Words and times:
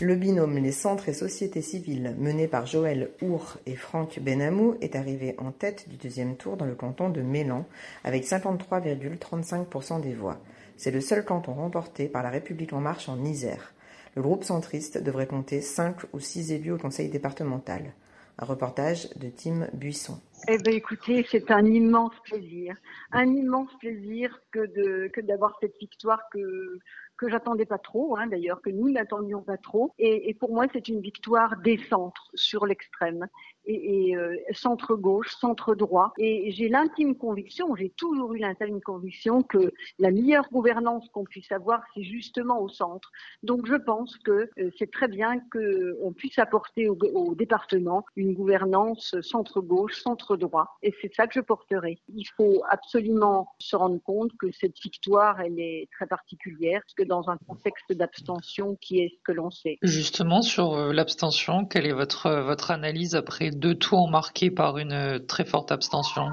Le 0.00 0.14
binôme 0.14 0.58
Les 0.58 0.70
Centres 0.70 1.08
et 1.08 1.12
Sociétés 1.12 1.60
Civiles, 1.60 2.14
mené 2.18 2.46
par 2.46 2.66
Joël 2.66 3.10
Our 3.20 3.58
et 3.66 3.74
Franck 3.74 4.20
Benamou, 4.20 4.76
est 4.80 4.94
arrivé 4.94 5.34
en 5.38 5.50
tête 5.50 5.88
du 5.88 5.96
deuxième 5.96 6.36
tour 6.36 6.56
dans 6.56 6.66
le 6.66 6.76
canton 6.76 7.10
de 7.10 7.20
Mélan, 7.20 7.66
avec 8.04 8.22
53,35% 8.24 10.00
des 10.00 10.14
voix. 10.14 10.38
C'est 10.76 10.92
le 10.92 11.00
seul 11.00 11.24
canton 11.24 11.52
remporté 11.52 12.06
par 12.06 12.22
la 12.22 12.30
République 12.30 12.72
en 12.72 12.80
marche 12.80 13.08
en 13.08 13.24
Isère. 13.24 13.72
Le 14.14 14.22
groupe 14.22 14.44
centriste 14.44 15.02
devrait 15.02 15.26
compter 15.26 15.60
5 15.60 15.96
ou 16.12 16.20
6 16.20 16.52
élus 16.52 16.70
au 16.70 16.78
conseil 16.78 17.08
départemental. 17.08 17.92
Un 18.38 18.44
reportage 18.44 19.10
de 19.16 19.30
Tim 19.30 19.66
Buisson. 19.72 20.20
Eh 20.46 20.58
bien, 20.58 20.74
écoutez, 20.74 21.26
c'est 21.28 21.50
un 21.50 21.66
immense 21.66 22.14
plaisir, 22.22 22.76
un 23.10 23.26
immense 23.26 23.76
plaisir 23.80 24.40
que 24.52 25.20
d'avoir 25.22 25.58
cette 25.60 25.76
victoire 25.80 26.20
que 26.32 26.78
que 27.18 27.28
j'attendais 27.28 27.66
pas 27.66 27.78
trop, 27.78 28.16
hein, 28.16 28.26
d'ailleurs, 28.26 28.62
que 28.62 28.70
nous 28.70 28.90
n'attendions 28.90 29.42
pas 29.42 29.56
trop. 29.58 29.92
Et, 29.98 30.30
et 30.30 30.34
pour 30.34 30.54
moi, 30.54 30.66
c'est 30.72 30.88
une 30.88 31.00
victoire 31.00 31.56
des 31.58 31.78
centres 31.88 32.30
sur 32.34 32.64
l'extrême 32.66 33.26
et, 33.68 34.08
et 34.08 34.16
euh, 34.16 34.36
centre 34.52 34.96
gauche, 34.96 35.34
centre 35.36 35.74
droit. 35.74 36.12
Et 36.18 36.50
j'ai 36.52 36.68
l'intime 36.68 37.14
conviction, 37.16 37.76
j'ai 37.76 37.90
toujours 37.90 38.34
eu 38.34 38.38
l'intime 38.38 38.80
conviction 38.80 39.42
que 39.42 39.72
la 39.98 40.10
meilleure 40.10 40.48
gouvernance 40.50 41.08
qu'on 41.10 41.24
puisse 41.24 41.52
avoir, 41.52 41.82
c'est 41.94 42.02
justement 42.02 42.60
au 42.60 42.68
centre. 42.68 43.10
Donc 43.42 43.66
je 43.66 43.74
pense 43.74 44.16
que 44.18 44.48
euh, 44.58 44.70
c'est 44.78 44.90
très 44.90 45.08
bien 45.08 45.40
qu'on 45.52 46.12
puisse 46.12 46.38
apporter 46.38 46.88
au, 46.88 46.96
au, 47.14 47.34
département 47.34 48.04
une 48.16 48.34
gouvernance 48.34 49.14
centre 49.20 49.60
gauche, 49.60 50.00
centre 50.00 50.36
droit. 50.36 50.78
Et 50.82 50.94
c'est 51.00 51.12
ça 51.14 51.26
que 51.26 51.34
je 51.34 51.40
porterai. 51.40 51.98
Il 52.08 52.24
faut 52.36 52.62
absolument 52.70 53.48
se 53.58 53.76
rendre 53.76 54.00
compte 54.02 54.32
que 54.38 54.50
cette 54.52 54.78
victoire, 54.80 55.40
elle 55.40 55.60
est 55.60 55.88
très 55.92 56.06
particulière, 56.06 56.80
parce 56.82 56.94
que 56.94 57.04
dans 57.08 57.28
un 57.28 57.36
contexte 57.48 57.92
d'abstention 57.92 58.76
qui 58.80 59.00
est 59.00 59.08
ce 59.16 59.22
que 59.24 59.32
l'on 59.32 59.50
sait. 59.50 59.78
Justement, 59.82 60.42
sur 60.42 60.74
euh, 60.74 60.92
l'abstention, 60.92 61.64
quelle 61.64 61.86
est 61.86 61.92
votre, 61.92 62.30
votre 62.42 62.70
analyse 62.70 63.16
après 63.16 63.50
deux 63.50 63.74
tours 63.74 64.08
marqués 64.08 64.50
par 64.50 64.78
une 64.78 64.92
euh, 64.92 65.18
très 65.18 65.44
forte 65.44 65.72
abstention? 65.72 66.28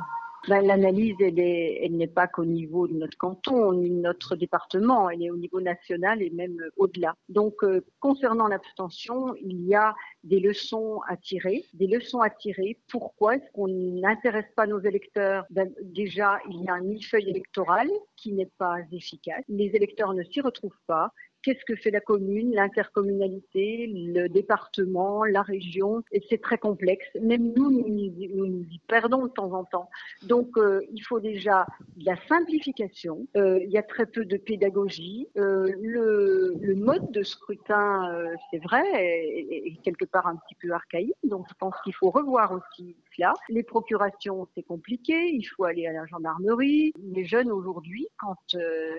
Ben, 0.47 0.61
L'analyse, 0.61 1.15
elle 1.19 1.35
n'est 1.35 1.79
elle 1.83 2.13
pas 2.13 2.27
qu'au 2.27 2.45
niveau 2.45 2.87
de 2.87 2.93
notre 2.93 3.17
canton, 3.17 3.73
ni 3.73 3.89
de 3.89 3.95
notre 3.95 4.35
département, 4.35 5.09
elle 5.09 5.23
est 5.23 5.29
au 5.29 5.37
niveau 5.37 5.61
national 5.61 6.21
et 6.21 6.29
même 6.29 6.57
au-delà. 6.77 7.15
Donc, 7.29 7.63
euh, 7.63 7.81
concernant 7.99 8.47
l'abstention, 8.47 9.35
il 9.41 9.65
y 9.65 9.75
a 9.75 9.95
des 10.23 10.39
leçons 10.39 11.01
à 11.07 11.17
tirer. 11.17 11.65
Des 11.73 11.87
leçons 11.87 12.21
à 12.21 12.29
tirer. 12.29 12.79
Pourquoi 12.89 13.35
est-ce 13.35 13.51
qu'on 13.53 13.67
n'intéresse 13.67 14.51
pas 14.55 14.67
nos 14.67 14.79
électeurs? 14.79 15.45
Ben, 15.49 15.71
Déjà, 15.81 16.39
il 16.49 16.63
y 16.63 16.67
a 16.67 16.73
un 16.73 16.81
millefeuille 16.81 17.29
électoral 17.29 17.89
qui 18.15 18.33
n'est 18.33 18.51
pas 18.57 18.77
efficace. 18.91 19.43
Les 19.47 19.75
électeurs 19.75 20.13
ne 20.13 20.23
s'y 20.23 20.41
retrouvent 20.41 20.71
pas 20.87 21.11
qu'est-ce 21.45 21.63
que 21.63 21.75
fait 21.75 21.91
la 21.91 22.01
commune, 22.01 22.55
l'intercommunalité, 22.55 23.85
le 23.87 24.27
département, 24.27 25.23
la 25.25 25.43
région, 25.43 26.03
et 26.11 26.23
c'est 26.27 26.41
très 26.41 26.57
complexe. 26.57 27.05
Même 27.21 27.53
nous, 27.53 27.69
nous, 27.69 27.87
nous, 27.87 28.63
y 28.63 28.79
perdons 28.87 29.27
de 29.27 29.31
temps 29.31 29.53
en 29.53 29.63
temps. 29.63 29.91
Donc, 30.23 30.57
euh, 30.57 30.81
il 30.91 31.01
faut 31.01 31.19
déjà 31.19 31.67
de 31.97 32.05
la 32.05 32.15
simplification. 32.27 33.27
Euh, 33.37 33.59
il 33.61 33.69
y 33.69 33.77
a 33.77 33.83
très 33.83 34.07
peu 34.07 34.25
de 34.25 34.37
pédagogie. 34.37 35.27
Euh, 35.37 35.71
le, 35.83 36.55
le, 36.59 36.75
mode 36.75 37.11
de 37.11 37.21
scrutin, 37.21 38.11
euh, 38.11 38.33
c'est 38.49 38.63
vrai, 38.63 38.83
est, 38.95 39.67
est, 39.67 39.81
quelque 39.83 40.05
part 40.05 40.25
un 40.25 40.37
petit 40.37 40.55
peu 40.55 40.71
archaïque. 40.71 41.13
Donc, 41.23 41.45
je 41.47 41.53
pense 41.59 41.75
qu'il 41.83 41.93
faut 41.93 42.09
revoir 42.09 42.53
aussi 42.53 42.95
cela. 43.15 43.35
Les 43.49 43.61
procurations, 43.63 44.47
c'est 44.55 44.63
compliqué. 44.63 45.29
Il 45.31 45.43
faut 45.43 45.65
aller 45.65 45.85
à 45.85 45.93
la 45.93 46.07
gendarmerie. 46.07 46.91
Les 47.03 47.25
jeunes 47.25 47.51
aujourd'hui, 47.51 48.07
quand 48.17 48.55
euh, 48.55 48.95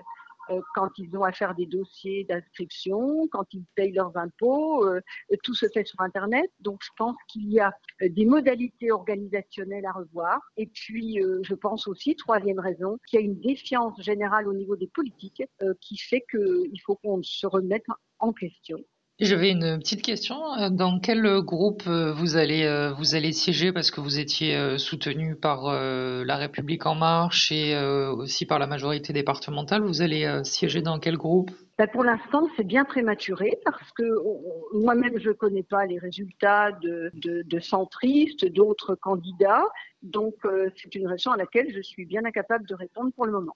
quand 0.75 0.89
ils 0.97 1.15
ont 1.17 1.23
à 1.23 1.31
faire 1.31 1.55
des 1.55 1.65
dossiers 1.65 2.25
d'inscription, 2.25 3.27
quand 3.31 3.45
ils 3.53 3.65
payent 3.75 3.93
leurs 3.93 4.15
impôts, 4.17 4.85
euh, 4.85 5.01
tout 5.43 5.53
se 5.53 5.67
fait 5.73 5.85
sur 5.85 5.99
Internet. 6.01 6.51
Donc 6.59 6.81
je 6.83 6.89
pense 6.97 7.15
qu'il 7.27 7.51
y 7.51 7.59
a 7.59 7.73
euh, 8.01 8.09
des 8.09 8.25
modalités 8.25 8.91
organisationnelles 8.91 9.85
à 9.85 9.91
revoir. 9.91 10.39
Et 10.57 10.67
puis 10.67 11.19
je 11.43 11.53
pense 11.53 11.87
aussi, 11.87 12.15
troisième 12.15 12.59
raison, 12.59 12.97
qu'il 13.07 13.19
y 13.19 13.23
a 13.23 13.25
une 13.25 13.39
défiance 13.39 13.99
générale 14.01 14.47
au 14.47 14.53
niveau 14.53 14.75
des 14.75 14.87
politiques 14.87 15.43
qui 15.81 15.97
fait 15.97 16.23
qu'il 16.29 16.79
faut 16.85 16.95
qu'on 16.95 17.21
se 17.23 17.47
remette 17.47 17.85
en 18.19 18.33
question. 18.33 18.77
J'avais 19.19 19.49
une 19.49 19.79
petite 19.79 20.03
question. 20.03 20.37
Dans 20.69 20.99
quel 20.99 21.41
groupe 21.41 21.87
vous 21.87 22.37
allez 22.37 22.91
vous 22.99 23.15
allez 23.15 23.31
siéger 23.31 23.73
parce 23.73 23.89
que 23.89 23.99
vous 23.99 24.19
étiez 24.19 24.77
soutenu 24.77 25.35
par 25.35 25.73
La 25.73 26.35
République 26.35 26.85
en 26.85 26.93
marche 26.93 27.51
et 27.51 27.75
aussi 27.75 28.45
par 28.45 28.59
la 28.59 28.67
majorité 28.67 29.13
départementale? 29.13 29.81
Vous 29.81 30.03
allez 30.03 30.41
siéger 30.43 30.83
dans 30.83 30.99
quel 30.99 31.17
groupe? 31.17 31.49
Ben 31.79 31.87
Pour 31.87 32.03
l'instant, 32.03 32.47
c'est 32.55 32.63
bien 32.63 32.85
prématuré 32.85 33.57
parce 33.65 33.91
que 33.93 34.03
moi-même 34.73 35.17
je 35.17 35.31
connais 35.31 35.63
pas 35.63 35.87
les 35.87 35.97
résultats 35.97 36.71
de, 36.73 37.09
de, 37.15 37.41
de 37.41 37.59
centristes, 37.59 38.45
d'autres 38.45 38.93
candidats. 38.93 39.65
Donc 40.03 40.35
c'est 40.75 40.93
une 40.93 41.07
raison 41.07 41.31
à 41.31 41.37
laquelle 41.37 41.73
je 41.73 41.81
suis 41.81 42.05
bien 42.05 42.23
incapable 42.23 42.67
de 42.67 42.75
répondre 42.75 43.11
pour 43.15 43.25
le 43.25 43.31
moment. 43.31 43.55